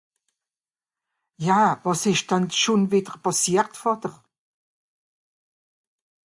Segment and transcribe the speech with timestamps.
[1.47, 4.13] Ja, wàs ìsch denn schùn wìdder pàssiert, Vàter?